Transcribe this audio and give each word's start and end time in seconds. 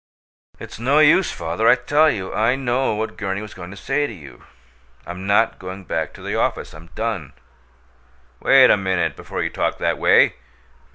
"It's 0.59 0.79
no 0.79 0.97
use, 0.97 1.31
father, 1.31 1.67
I 1.67 1.75
tell 1.75 2.09
you. 2.09 2.33
I 2.33 2.55
know 2.55 2.95
what 2.95 3.17
Gurney 3.17 3.43
was 3.43 3.53
going 3.53 3.69
to 3.69 3.77
say 3.77 4.07
to 4.07 4.13
you. 4.13 4.45
I'm 5.05 5.27
not 5.27 5.59
going 5.59 5.83
back 5.83 6.11
to 6.13 6.23
the 6.23 6.33
office. 6.33 6.73
I'm 6.73 6.87
DONE!" 6.95 7.33
"Wait 8.39 8.71
a 8.71 8.77
minute 8.77 9.15
before 9.15 9.43
you 9.43 9.51
talk 9.51 9.77
that 9.77 9.99
way!" 9.99 10.37